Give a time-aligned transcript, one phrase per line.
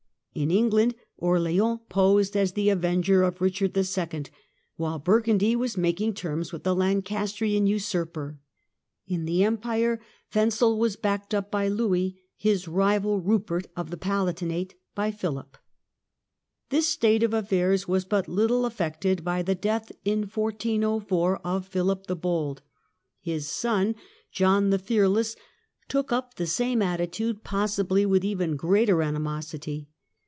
[0.33, 4.31] In England Orleans posed as the avenger of Eichard IL,
[4.77, 8.39] while Bur gundy was making terms with the Lancastrian usurper.
[9.05, 9.99] In the Empire
[10.33, 15.51] Wenzel was backed up by Louis, his rival Kupert of the Palatinate by Philip.
[15.51, 15.59] John
[16.69, 20.75] the This state of affairs was but little affected by the death Fearless of Burgundy
[20.75, 22.61] in 1404 of Philip the Bold.
[23.19, 23.95] His son
[24.31, 25.35] John the Fearless
[25.91, 29.01] HISTORY OF FRANCE, 1380 1453 209 took up the same attitude, possibly with even greater
[29.03, 29.89] animosity.